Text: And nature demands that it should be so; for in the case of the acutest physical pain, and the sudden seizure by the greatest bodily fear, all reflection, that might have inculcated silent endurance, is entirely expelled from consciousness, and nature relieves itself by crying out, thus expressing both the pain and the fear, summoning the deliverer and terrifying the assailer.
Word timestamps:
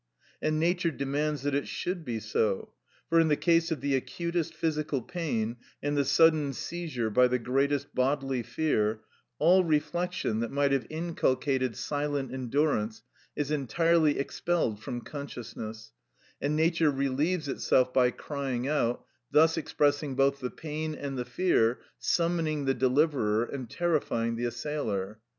And 0.41 0.59
nature 0.59 0.89
demands 0.89 1.43
that 1.43 1.53
it 1.53 1.67
should 1.67 2.03
be 2.03 2.19
so; 2.19 2.73
for 3.07 3.19
in 3.19 3.27
the 3.27 3.35
case 3.37 3.69
of 3.71 3.81
the 3.81 3.93
acutest 3.95 4.55
physical 4.55 5.03
pain, 5.03 5.57
and 5.83 5.95
the 5.95 6.03
sudden 6.03 6.53
seizure 6.53 7.11
by 7.11 7.27
the 7.27 7.37
greatest 7.37 7.93
bodily 7.93 8.41
fear, 8.41 9.01
all 9.37 9.63
reflection, 9.63 10.39
that 10.39 10.49
might 10.49 10.71
have 10.71 10.87
inculcated 10.89 11.75
silent 11.75 12.33
endurance, 12.33 13.03
is 13.35 13.51
entirely 13.51 14.17
expelled 14.17 14.81
from 14.81 15.01
consciousness, 15.01 15.91
and 16.41 16.55
nature 16.55 16.89
relieves 16.89 17.47
itself 17.47 17.93
by 17.93 18.09
crying 18.09 18.67
out, 18.67 19.05
thus 19.29 19.55
expressing 19.55 20.15
both 20.15 20.39
the 20.39 20.49
pain 20.49 20.95
and 20.95 21.15
the 21.15 21.25
fear, 21.25 21.77
summoning 21.99 22.65
the 22.65 22.73
deliverer 22.73 23.43
and 23.45 23.69
terrifying 23.69 24.35
the 24.35 24.45
assailer. 24.45 25.19